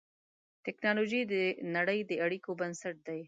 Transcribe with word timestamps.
ټکنالوجي 0.65 1.21
د 1.33 1.35
نړۍ 1.75 1.99
د 2.09 2.11
اړیکو 2.25 2.51
بنسټ 2.59 2.95
دی. 3.07 3.19